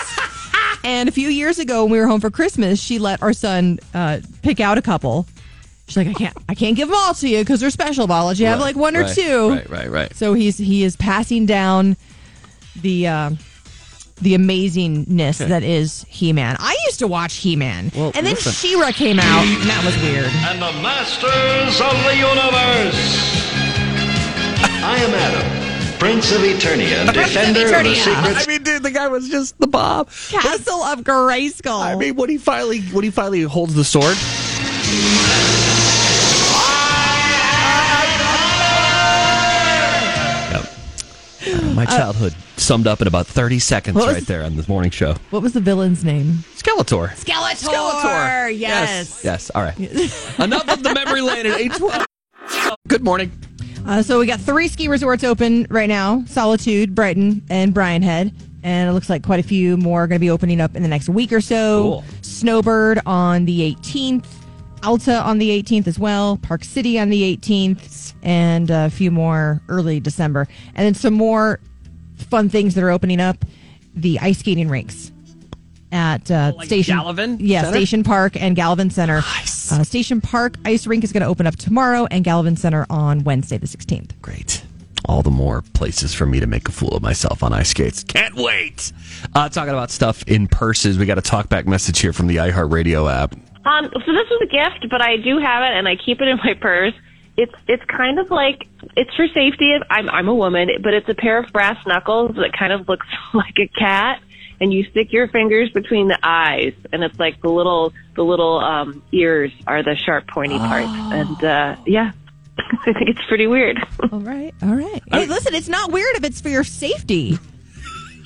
And 0.83 1.07
a 1.09 1.11
few 1.11 1.29
years 1.29 1.59
ago, 1.59 1.83
when 1.83 1.91
we 1.93 1.99
were 1.99 2.07
home 2.07 2.21
for 2.21 2.29
Christmas, 2.31 2.79
she 2.81 2.99
let 2.99 3.21
our 3.21 3.33
son 3.33 3.79
uh, 3.93 4.19
pick 4.41 4.59
out 4.59 4.77
a 4.77 4.81
couple. 4.81 5.25
She's 5.87 5.97
like, 5.97 6.07
I 6.07 6.13
can't, 6.13 6.37
I 6.47 6.55
can't 6.55 6.75
give 6.77 6.87
them 6.87 6.97
all 6.97 7.13
to 7.15 7.27
you 7.27 7.39
because 7.39 7.59
they're 7.59 7.69
special. 7.69 8.07
But 8.07 8.13
I'll 8.15 8.25
let 8.27 8.39
you 8.39 8.45
have 8.45 8.59
Right, 8.59 8.65
like 8.67 8.75
one 8.75 8.95
or 8.95 9.01
right, 9.01 9.13
two. 9.15 9.49
Right, 9.49 9.69
right, 9.69 9.89
right. 9.91 10.15
So 10.15 10.33
he's 10.33 10.57
he 10.57 10.83
is 10.83 10.95
passing 10.95 11.45
down 11.45 11.97
the 12.81 13.07
uh, 13.07 13.29
the 14.21 14.35
amazingness 14.35 15.45
that 15.45 15.63
is 15.63 16.05
He-Man. 16.07 16.55
I 16.59 16.77
used 16.85 16.99
to 16.99 17.07
watch 17.07 17.33
He-Man, 17.35 17.91
Well, 17.93 18.11
and 18.15 18.25
then 18.25 18.35
listen. 18.35 18.53
She-Ra 18.53 18.91
came 18.91 19.19
out, 19.19 19.43
and 19.45 19.69
that 19.69 19.83
was 19.83 19.95
weird. 20.01 20.31
and 20.47 20.61
the 20.61 20.71
masters 20.81 21.81
of 21.81 21.91
the 22.05 22.15
universe. 22.15 23.43
I 24.85 24.97
am 24.99 25.13
Adam, 25.13 25.97
Prince 25.99 26.31
of 26.31 26.41
Eternia, 26.41 27.05
Prince 27.05 27.09
of 27.09 27.13
defender 27.15 27.61
of, 27.65 27.69
the 27.69 27.75
Eternia. 27.75 27.95
secrets. 27.95 28.47
I 28.47 28.49
mean, 28.49 28.62
dude, 28.62 28.62
the 28.83 28.91
guy 28.91 29.07
was 29.07 29.29
just 29.29 29.57
the 29.59 29.67
Bob. 29.67 30.09
Castle 30.29 30.83
of 30.83 30.99
Grayskull. 31.01 31.81
I 31.81 31.95
mean, 31.95 32.15
when 32.15 32.29
he 32.29 32.37
finally 32.37 32.81
when 32.81 33.03
he 33.03 33.09
finally 33.09 33.41
holds 33.43 33.73
the 33.73 33.83
sword. 33.83 34.17
Yep. 40.53 41.73
My 41.75 41.85
childhood 41.85 42.33
summed 42.57 42.87
up 42.87 43.01
in 43.01 43.07
about 43.07 43.27
30 43.27 43.59
seconds 43.59 43.95
What 43.95 44.05
was- 44.07 44.15
right 44.15 44.25
there 44.27 44.43
on 44.43 44.55
this 44.55 44.67
morning 44.67 44.91
show. 44.91 45.15
what 45.31 45.41
was 45.41 45.53
the 45.53 45.59
villain's 45.59 46.03
name? 46.03 46.43
Skeletor. 46.55 47.09
Skeletor. 47.15 47.69
Skeletor. 47.69 48.57
Yes. 48.57 49.21
Yes. 49.23 49.49
All 49.53 49.63
right. 49.63 49.77
Enough 50.39 50.69
of 50.69 50.83
the 50.83 50.93
memory 50.93 51.21
lane 51.21 51.45
at 51.45 51.59
812. 51.59 52.05
Good 52.87 53.03
morning. 53.03 53.31
Uh, 53.85 54.01
so 54.01 54.19
we 54.19 54.25
got 54.25 54.39
three 54.39 54.67
ski 54.69 54.87
resorts 54.87 55.23
open 55.25 55.67
right 55.69 55.89
now: 55.89 56.23
Solitude, 56.27 56.95
Brighton, 56.95 57.43
and 57.49 57.73
Brian 57.73 58.01
Head. 58.01 58.33
And 58.63 58.89
it 58.89 58.93
looks 58.93 59.09
like 59.09 59.23
quite 59.23 59.39
a 59.39 59.47
few 59.47 59.75
more 59.77 60.03
are 60.03 60.07
going 60.07 60.17
to 60.17 60.23
be 60.23 60.29
opening 60.29 60.61
up 60.61 60.75
in 60.75 60.83
the 60.83 60.87
next 60.89 61.09
week 61.09 61.31
or 61.33 61.41
so. 61.41 61.81
Cool. 61.83 62.03
Snowbird 62.21 63.01
on 63.05 63.45
the 63.45 63.75
18th, 63.75 64.25
Alta 64.83 65.15
on 65.21 65.37
the 65.37 65.49
18th 65.61 65.87
as 65.87 65.99
well, 65.99 66.37
Park 66.37 66.63
City 66.63 66.97
on 66.99 67.09
the 67.09 67.37
18th, 67.37 68.13
and 68.23 68.69
a 68.69 68.89
few 68.89 69.11
more 69.11 69.61
early 69.67 69.99
December. 69.99 70.47
And 70.75 70.85
then 70.85 70.93
some 70.93 71.13
more 71.13 71.59
fun 72.15 72.49
things 72.49 72.75
that 72.75 72.83
are 72.83 72.89
opening 72.91 73.19
up: 73.21 73.43
the 73.95 74.19
ice 74.19 74.39
skating 74.39 74.69
rinks 74.69 75.11
at 75.91 76.29
uh, 76.31 76.53
like 76.57 76.67
Station 76.67 76.97
Gallivan 76.97 77.37
Yeah, 77.39 77.61
Center? 77.61 77.77
Station 77.77 78.03
Park 78.03 78.35
and 78.41 78.57
Gallivan 78.57 78.91
Center. 78.91 79.17
Nice. 79.21 79.71
Uh, 79.71 79.83
Station 79.83 80.19
Park 80.21 80.55
Ice 80.65 80.85
Rink 80.87 81.03
is 81.03 81.13
going 81.13 81.21
to 81.21 81.27
open 81.27 81.47
up 81.47 81.55
tomorrow, 81.55 82.07
and 82.11 82.25
Gallivan 82.25 82.57
Center 82.57 82.85
on 82.89 83.23
Wednesday 83.23 83.57
the 83.57 83.67
16th. 83.67 84.11
Great. 84.21 84.62
All 85.05 85.21
the 85.21 85.31
more 85.31 85.61
places 85.73 86.13
for 86.13 86.25
me 86.25 86.39
to 86.39 86.47
make 86.47 86.67
a 86.67 86.71
fool 86.71 86.95
of 86.95 87.01
myself 87.01 87.43
on 87.43 87.53
ice 87.53 87.69
skates. 87.69 88.03
Can't 88.03 88.35
wait. 88.35 88.91
Uh, 89.35 89.49
talking 89.49 89.73
about 89.73 89.91
stuff 89.91 90.23
in 90.27 90.47
purses, 90.47 90.97
we 90.97 91.05
got 91.05 91.17
a 91.17 91.21
talkback 91.21 91.65
message 91.65 91.99
here 91.99 92.13
from 92.13 92.27
the 92.27 92.37
iHeartRadio 92.37 93.11
app. 93.11 93.35
Um, 93.65 93.85
so 93.85 94.11
this 94.11 94.29
was 94.29 94.41
a 94.41 94.47
gift, 94.47 94.89
but 94.89 95.01
I 95.01 95.17
do 95.17 95.39
have 95.39 95.63
it, 95.63 95.75
and 95.75 95.87
I 95.87 95.95
keep 95.95 96.21
it 96.21 96.27
in 96.27 96.37
my 96.37 96.53
purse. 96.53 96.93
It's 97.35 97.53
it's 97.67 97.83
kind 97.85 98.19
of 98.19 98.29
like 98.29 98.67
it's 98.95 99.13
for 99.15 99.27
safety. 99.27 99.75
I'm 99.89 100.09
I'm 100.09 100.27
a 100.27 100.35
woman, 100.35 100.69
but 100.83 100.93
it's 100.93 101.09
a 101.09 101.15
pair 101.15 101.39
of 101.39 101.51
brass 101.51 101.83
knuckles 101.87 102.35
that 102.35 102.53
kind 102.53 102.71
of 102.71 102.87
looks 102.87 103.07
like 103.33 103.57
a 103.57 103.67
cat, 103.67 104.21
and 104.59 104.71
you 104.71 104.83
stick 104.91 105.11
your 105.11 105.27
fingers 105.27 105.69
between 105.71 106.09
the 106.09 106.19
eyes, 106.21 106.73
and 106.91 107.03
it's 107.03 107.17
like 107.19 107.41
the 107.41 107.49
little 107.49 107.93
the 108.15 108.23
little 108.23 108.59
um, 108.59 109.01
ears 109.11 109.51
are 109.65 109.81
the 109.81 109.95
sharp 109.95 110.27
pointy 110.27 110.57
parts, 110.57 110.91
and 110.91 111.43
uh, 111.43 111.75
yeah, 111.87 112.11
I 112.85 112.93
think 112.93 113.09
it's 113.09 113.25
pretty 113.27 113.47
weird. 113.47 113.79
All 114.11 114.19
right, 114.19 114.53
all 114.61 114.75
right. 114.75 115.01
Hey, 115.11 115.25
listen, 115.25 115.55
it's 115.55 115.69
not 115.69 115.91
weird 115.91 116.15
if 116.15 116.23
it's 116.23 116.41
for 116.41 116.49
your 116.49 116.63
safety. 116.63 117.37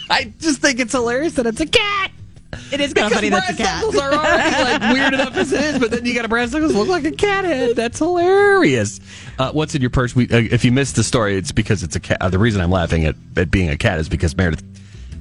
I 0.10 0.34
just 0.40 0.62
think 0.62 0.80
it's 0.80 0.94
hilarious 0.94 1.34
that 1.34 1.46
it's 1.46 1.60
a 1.62 1.66
cat. 1.66 2.12
It 2.72 2.80
is 2.80 2.94
kind 2.94 3.08
of 3.08 3.14
funny 3.14 3.30
that's 3.30 3.50
a 3.50 3.54
brass 3.56 3.68
cat. 3.68 3.82
knuckles 3.84 4.02
are 4.02 4.14
already 4.14 4.64
like 4.64 4.94
weird 4.94 5.14
enough 5.20 5.36
as 5.36 5.52
it 5.52 5.62
is, 5.62 5.80
but 5.80 5.92
then 5.92 6.06
you 6.06 6.14
got 6.16 6.26
a 6.26 6.30
brass 6.30 6.52
knuckles 6.52 6.74
look 6.74 6.88
like 6.88 7.04
a 7.04 7.12
cat 7.12 7.46
head. 7.46 7.76
That's 7.76 8.00
hilarious. 8.00 9.00
Uh, 9.38 9.52
what's 9.52 9.76
in 9.76 9.82
your 9.82 9.90
purse? 9.90 10.16
We, 10.16 10.30
uh, 10.30 10.38
if 10.38 10.64
you 10.64 10.72
missed 10.72 10.96
the 10.96 11.04
story, 11.04 11.38
it's 11.38 11.52
because 11.52 11.84
it's 11.84 11.96
a 11.96 12.00
cat. 12.00 12.18
Uh, 12.22 12.30
the 12.30 12.40
reason 12.40 12.62
I'm 12.62 12.72
laughing 12.72 13.06
at, 13.06 13.16
at 13.36 13.52
being 13.52 13.70
a 13.70 13.78
cat 13.78 14.00
is 14.00 14.08
because 14.10 14.36
Meredith 14.36 14.64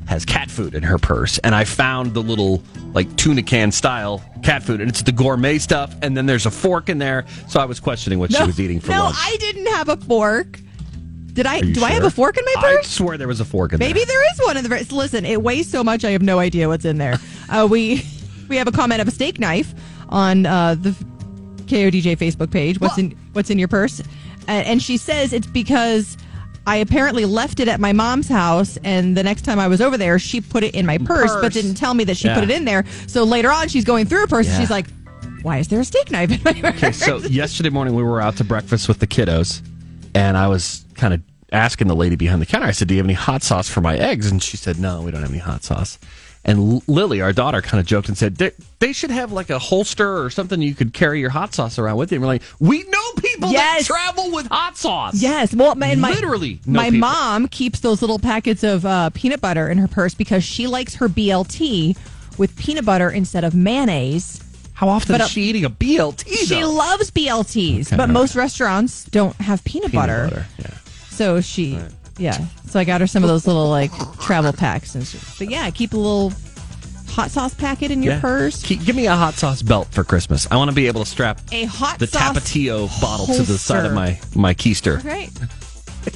has 0.06 0.24
cat 0.24 0.50
food 0.50 0.74
in 0.74 0.82
her 0.82 0.98
purse, 0.98 1.38
and 1.38 1.54
I 1.54 1.64
found 1.64 2.14
the 2.14 2.22
little 2.22 2.62
like 2.92 3.14
tuna 3.16 3.42
can 3.42 3.72
style 3.72 4.22
cat 4.42 4.62
food, 4.62 4.80
and 4.80 4.88
it's 4.88 5.02
the 5.02 5.12
gourmet 5.12 5.58
stuff, 5.58 5.94
and 6.02 6.16
then 6.16 6.26
there's 6.26 6.46
a 6.46 6.50
fork 6.50 6.88
in 6.88 6.98
there. 6.98 7.24
So 7.48 7.60
I 7.60 7.64
was 7.64 7.80
questioning 7.80 8.18
what 8.18 8.32
she 8.32 8.42
was 8.42 8.60
eating 8.60 8.80
for 8.80 8.92
no, 8.92 9.04
lunch. 9.04 9.16
I 9.18 9.36
didn't 9.38 9.66
have 9.66 9.88
a 9.88 9.96
fork. 9.96 10.60
Did 11.32 11.44
I? 11.44 11.60
Do 11.60 11.84
I 11.84 11.90
have 11.90 12.04
a 12.04 12.10
fork 12.10 12.38
in 12.38 12.44
my 12.46 12.54
purse? 12.62 12.86
I 12.86 12.88
swear 12.88 13.18
there 13.18 13.28
was 13.28 13.40
a 13.40 13.44
fork 13.44 13.72
in 13.72 13.78
Maybe 13.78 13.92
there. 13.92 14.00
Maybe 14.00 14.06
there 14.06 14.32
is 14.32 14.40
one 14.46 14.56
in 14.56 14.62
the 14.62 14.70
purse. 14.70 14.90
Listen, 14.90 15.26
it 15.26 15.42
weighs 15.42 15.68
so 15.68 15.84
much, 15.84 16.04
I 16.04 16.12
have 16.12 16.22
no 16.22 16.38
idea 16.38 16.68
what's 16.68 16.84
in 16.84 16.98
there. 16.98 17.18
Uh, 17.48 17.64
we 17.70 18.04
we 18.48 18.56
have 18.56 18.66
a 18.66 18.72
comment 18.72 19.00
of 19.00 19.06
a 19.06 19.12
steak 19.12 19.38
knife 19.38 19.72
on 20.08 20.46
uh, 20.46 20.74
the 20.74 20.90
KODJ 21.66 22.16
Facebook 22.16 22.50
page. 22.50 22.80
What's 22.80 22.98
in 22.98 23.16
What's 23.34 23.50
in 23.50 23.58
your 23.60 23.68
purse? 23.68 24.00
Uh, 24.00 24.50
and 24.50 24.82
she 24.82 24.96
says 24.96 25.32
it's 25.32 25.46
because. 25.46 26.16
I 26.66 26.76
apparently 26.76 27.24
left 27.24 27.60
it 27.60 27.68
at 27.68 27.78
my 27.78 27.92
mom's 27.92 28.28
house, 28.28 28.76
and 28.82 29.16
the 29.16 29.22
next 29.22 29.42
time 29.42 29.58
I 29.58 29.68
was 29.68 29.80
over 29.80 29.96
there, 29.96 30.18
she 30.18 30.40
put 30.40 30.64
it 30.64 30.74
in 30.74 30.84
my 30.84 30.98
purse, 30.98 31.32
but 31.40 31.52
didn't 31.52 31.74
tell 31.74 31.94
me 31.94 32.04
that 32.04 32.16
she 32.16 32.26
Yeah. 32.26 32.34
put 32.34 32.44
it 32.44 32.50
in 32.50 32.64
there. 32.64 32.84
So 33.06 33.22
later 33.24 33.52
on, 33.52 33.68
she's 33.68 33.84
going 33.84 34.06
through 34.06 34.20
her 34.20 34.26
purse, 34.26 34.48
and 34.48 34.60
she's 34.60 34.70
like, 34.70 34.86
"Why 35.42 35.58
is 35.58 35.68
there 35.68 35.80
a 35.80 35.84
steak 35.84 36.10
knife 36.10 36.32
in 36.32 36.40
my 36.44 36.52
purse?" 36.52 36.76
Okay, 36.82 36.92
so 36.92 37.18
yesterday 37.28 37.70
morning 37.70 37.94
we 37.94 38.02
were 38.02 38.20
out 38.20 38.36
to 38.38 38.44
breakfast 38.44 38.88
with 38.88 38.98
the 38.98 39.06
kiddos, 39.06 39.60
and 40.14 40.36
I 40.36 40.48
was 40.48 40.84
kind 40.96 41.14
of 41.14 41.20
asking 41.52 41.86
the 41.86 41.94
lady 41.94 42.16
behind 42.16 42.42
the 42.42 42.46
counter. 42.46 42.66
I 42.66 42.72
said, 42.72 42.88
"Do 42.88 42.94
you 42.94 42.98
have 42.98 43.06
any 43.06 43.14
hot 43.14 43.44
sauce 43.44 43.68
for 43.68 43.80
my 43.80 43.96
eggs?" 43.96 44.28
And 44.28 44.42
she 44.42 44.56
said, 44.56 44.80
"No, 44.80 45.02
we 45.02 45.12
don't 45.12 45.22
have 45.22 45.30
any 45.30 45.38
hot 45.38 45.62
sauce." 45.62 45.98
And 46.44 46.80
Lily, 46.86 47.20
our 47.20 47.32
daughter, 47.32 47.60
kind 47.60 47.80
of 47.80 47.86
joked 47.86 48.06
and 48.08 48.16
said, 48.16 48.36
they, 48.36 48.52
"They 48.78 48.92
should 48.92 49.10
have 49.10 49.32
like 49.32 49.50
a 49.50 49.58
holster 49.58 50.22
or 50.22 50.30
something 50.30 50.62
you 50.62 50.76
could 50.76 50.92
carry 50.92 51.18
your 51.18 51.30
hot 51.30 51.54
sauce 51.54 51.76
around 51.78 51.96
with 51.96 52.12
you." 52.12 52.16
And 52.16 52.22
we're 52.22 52.28
like, 52.28 52.42
"We 52.60 52.84
know 52.84 53.05
people 53.16 53.50
Yes. 53.50 53.86
that 53.88 53.94
travel 53.94 54.30
with 54.32 54.46
hot 54.46 54.76
sauce." 54.76 55.14
Yes, 55.20 55.54
well, 55.54 55.74
my, 55.74 55.88
and 55.88 56.00
my 56.00 56.10
Literally 56.10 56.60
know 56.66 56.78
my 56.80 56.84
people. 56.90 57.00
mom 57.00 57.48
keeps 57.48 57.80
those 57.80 58.00
little 58.02 58.18
packets 58.18 58.62
of 58.62 58.84
uh, 58.86 59.10
peanut 59.10 59.40
butter 59.40 59.68
in 59.68 59.78
her 59.78 59.88
purse 59.88 60.14
because 60.14 60.44
she 60.44 60.66
likes 60.66 60.94
her 60.96 61.08
BLT 61.08 61.96
with 62.38 62.56
peanut 62.56 62.84
butter 62.84 63.10
instead 63.10 63.44
of 63.44 63.54
mayonnaise. 63.54 64.42
How 64.74 64.88
often 64.90 65.14
But, 65.14 65.22
uh, 65.22 65.24
is 65.24 65.30
she 65.30 65.42
eating 65.42 65.64
a 65.64 65.70
BLT? 65.70 66.46
She 66.46 66.62
loves 66.64 67.10
BLTs, 67.10 67.86
Okay, 67.88 67.96
but 67.96 68.10
most 68.10 68.36
restaurants 68.36 69.04
don't 69.06 69.34
have 69.36 69.64
peanut, 69.64 69.90
Peanut 69.90 70.06
butter. 70.06 70.24
butter, 70.28 70.46
Yeah. 70.58 70.74
So 71.08 71.40
she, 71.40 71.78
yeah. 72.18 72.44
So 72.68 72.78
I 72.78 72.84
got 72.84 73.00
her 73.00 73.06
some 73.06 73.22
of 73.24 73.28
those 73.28 73.46
little 73.46 73.70
like 73.70 73.90
travel 74.20 74.52
packs 74.52 74.94
and 74.94 75.06
shit. 75.06 75.22
But 75.38 75.48
yeah, 75.50 75.70
keep 75.70 75.94
a 75.94 75.96
little 75.96 76.30
hot 77.16 77.30
sauce 77.30 77.54
packet 77.54 77.90
in 77.90 78.02
your 78.02 78.14
Yeah. 78.14 78.20
purse. 78.20 78.62
Give 78.62 78.94
me 78.94 79.06
a 79.06 79.16
hot 79.16 79.34
sauce 79.34 79.62
belt 79.62 79.88
for 79.90 80.04
Christmas. 80.04 80.46
I 80.50 80.56
want 80.56 80.68
to 80.70 80.74
be 80.74 80.86
able 80.86 81.02
to 81.02 81.10
strap 81.10 81.40
A 81.50 81.64
hot 81.64 81.98
the 81.98 82.06
Tapatio 82.06 82.88
bottle 83.00 83.26
to 83.26 83.42
the 83.42 83.56
side 83.56 83.86
of 83.86 83.94
my 83.94 84.20
my 84.34 84.52
keister. 84.52 85.02
Right. 85.02 85.30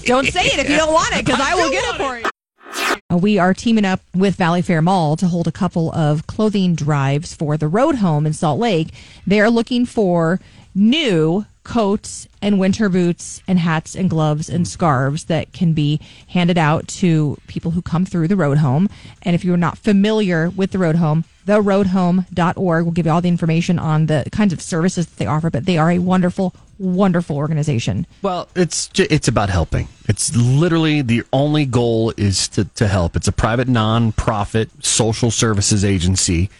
Don't 0.04 0.26
say 0.26 0.44
it 0.44 0.58
if 0.58 0.68
you 0.68 0.76
don't 0.76 0.92
want 0.92 1.16
it, 1.16 1.24
because 1.24 1.40
I, 1.42 1.54
will 1.54 1.70
get 1.70 1.82
it 1.84 1.96
for 1.96 2.18
you. 2.18 3.16
We 3.18 3.38
are 3.38 3.54
teaming 3.54 3.86
up 3.86 4.00
with 4.14 4.36
Valley 4.36 4.60
Fair 4.62 4.82
Mall 4.82 5.16
to 5.16 5.26
hold 5.26 5.48
a 5.48 5.52
couple 5.52 5.90
of 5.92 6.26
clothing 6.26 6.74
drives 6.76 7.34
for 7.34 7.56
the 7.56 7.66
Road 7.66 7.96
Home 7.96 8.26
in 8.26 8.32
Salt 8.34 8.60
Lake. 8.60 8.90
They 9.26 9.40
are 9.40 9.50
looking 9.50 9.86
for 9.86 10.38
new 10.74 11.44
coats 11.64 12.26
and 12.42 12.58
winter 12.58 12.88
boots 12.88 13.42
and 13.46 13.58
hats 13.58 13.94
and 13.94 14.08
gloves 14.08 14.48
and 14.48 14.66
scarves 14.66 15.24
that 15.24 15.52
can 15.52 15.72
be 15.72 16.00
handed 16.28 16.58
out 16.58 16.88
to 16.88 17.36
people 17.46 17.72
who 17.72 17.82
come 17.82 18.04
through 18.04 18.28
the 18.28 18.36
Road 18.36 18.58
Home. 18.58 18.88
And 19.22 19.34
if 19.34 19.44
you're 19.44 19.56
not 19.56 19.78
familiar 19.78 20.50
with 20.50 20.72
the 20.72 20.78
Road 20.78 20.96
Home, 20.96 21.24
theroadhome.org 21.46 22.84
will 22.84 22.92
give 22.92 23.06
you 23.06 23.12
all 23.12 23.20
the 23.20 23.28
information 23.28 23.78
on 23.78 24.06
the 24.06 24.24
kinds 24.32 24.52
of 24.52 24.62
services 24.62 25.06
that 25.06 25.16
they 25.16 25.26
offer, 25.26 25.50
but 25.50 25.66
they 25.66 25.78
are 25.78 25.90
a 25.90 25.98
wonderful, 25.98 26.54
wonderful 26.78 27.36
organization. 27.36 28.06
Well, 28.22 28.48
it's 28.54 28.90
it's 28.94 29.28
about 29.28 29.50
helping. 29.50 29.88
It's 30.08 30.34
literally 30.36 31.02
the 31.02 31.24
only 31.32 31.66
goal 31.66 32.12
is 32.16 32.48
to, 32.48 32.64
to 32.64 32.88
help. 32.88 33.16
It's 33.16 33.28
a 33.28 33.32
private 33.32 33.68
non-profit 33.68 34.84
social 34.84 35.30
services 35.30 35.84
agency 35.84 36.50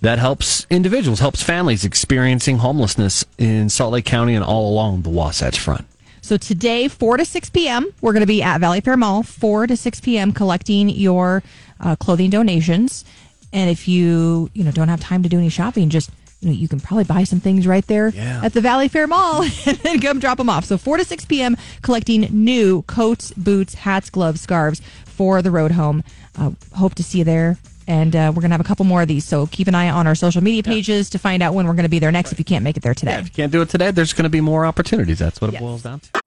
that 0.00 0.18
helps 0.18 0.66
individuals, 0.70 1.20
helps 1.20 1.42
families 1.42 1.84
experiencing 1.84 2.58
homelessness 2.58 3.24
in 3.38 3.68
Salt 3.70 3.92
Lake 3.92 4.04
County 4.04 4.34
and 4.34 4.44
all 4.44 4.70
along 4.70 5.02
the 5.02 5.10
Wasatch 5.10 5.58
Front. 5.58 5.86
So 6.20 6.36
today, 6.36 6.88
4 6.88 7.18
to 7.18 7.24
6 7.24 7.50
p.m., 7.50 7.86
we're 8.00 8.12
going 8.12 8.22
to 8.22 8.26
be 8.26 8.42
at 8.42 8.58
Valley 8.58 8.80
Fair 8.80 8.96
Mall, 8.96 9.22
4 9.22 9.66
to 9.66 9.76
6 9.76 10.00
p.m., 10.00 10.32
collecting 10.32 10.88
your 10.88 11.42
uh, 11.80 11.96
clothing 11.96 12.30
donations. 12.30 13.04
And 13.52 13.70
if 13.70 13.86
you, 13.86 14.50
you 14.54 14.64
know, 14.64 14.70
don't 14.70 14.88
have 14.88 15.00
time 15.00 15.22
to 15.22 15.28
do 15.28 15.38
any 15.38 15.50
shopping, 15.50 15.90
just, 15.90 16.10
you 16.40 16.48
know, 16.48 16.54
you 16.54 16.66
can 16.66 16.80
probably 16.80 17.04
buy 17.04 17.24
some 17.24 17.40
things 17.40 17.66
right 17.66 17.86
there 17.86 18.08
Yeah. 18.08 18.40
at 18.42 18.54
the 18.54 18.62
Valley 18.62 18.88
Fair 18.88 19.06
Mall 19.06 19.42
and 19.66 19.76
then 19.78 20.00
come 20.00 20.18
drop 20.18 20.38
them 20.38 20.48
off. 20.48 20.64
So 20.64 20.78
4 20.78 20.96
to 20.96 21.04
6 21.04 21.24
p.m., 21.26 21.56
collecting 21.82 22.22
new 22.30 22.82
coats, 22.82 23.30
boots, 23.32 23.74
hats, 23.74 24.08
gloves, 24.10 24.40
scarves 24.40 24.80
for 25.04 25.42
the 25.42 25.50
road 25.50 25.72
home. 25.72 26.02
Uh, 26.38 26.52
hope 26.74 26.94
to 26.94 27.02
see 27.02 27.18
you 27.18 27.24
there. 27.24 27.58
And 27.86 28.14
uh, 28.14 28.32
we're 28.34 28.40
going 28.40 28.50
to 28.50 28.54
have 28.54 28.60
a 28.60 28.64
couple 28.64 28.84
more 28.84 29.02
of 29.02 29.08
these. 29.08 29.24
So 29.24 29.46
keep 29.46 29.68
an 29.68 29.74
eye 29.74 29.90
on 29.90 30.06
our 30.06 30.14
social 30.14 30.42
media 30.42 30.62
pages 30.62 31.10
to 31.10 31.18
find 31.18 31.42
out 31.42 31.54
when 31.54 31.66
we're 31.66 31.74
going 31.74 31.84
to 31.84 31.90
be 31.90 31.98
there 31.98 32.12
next 32.12 32.32
if 32.32 32.38
you 32.38 32.44
can't 32.44 32.64
make 32.64 32.76
it 32.76 32.82
there 32.82 32.94
today. 32.94 33.14
If 33.14 33.26
you 33.26 33.32
can't 33.32 33.52
do 33.52 33.62
it 33.62 33.68
today, 33.68 33.90
there's 33.90 34.12
going 34.12 34.24
to 34.24 34.30
be 34.30 34.40
more 34.40 34.64
opportunities. 34.66 35.18
That's 35.18 35.40
what 35.40 35.52
it 35.52 35.60
boils 35.60 35.82
down 35.82 36.00
to. 36.00 36.20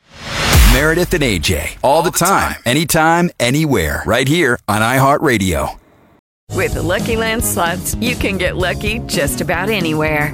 Meredith 0.74 1.14
and 1.14 1.24
AJ, 1.24 1.78
all 1.84 2.04
the 2.04 2.12
time, 2.12 2.56
anytime, 2.66 3.30
anywhere, 3.40 4.04
right 4.06 4.28
here 4.28 4.60
on 4.68 4.82
iHeartRadio. 4.82 5.80
With 6.54 6.74
the 6.74 6.82
Lucky 6.82 7.16
Land 7.16 7.44
slots, 7.44 7.96
you 7.96 8.16
can 8.16 8.38
get 8.38 8.58
lucky 8.58 9.00
just 9.00 9.42
about 9.42 9.70
anywhere. 9.70 10.34